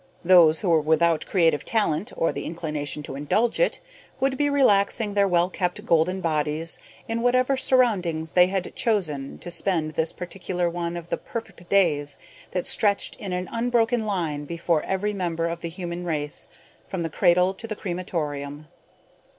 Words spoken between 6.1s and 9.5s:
bodies in whatever surroundings they had chosen